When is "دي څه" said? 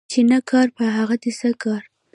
1.21-1.49